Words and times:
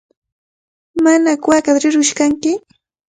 ¿Manaku 1.03 1.47
waakata 1.51 1.81
rirqush 1.83 2.13
kanki? 2.19 2.51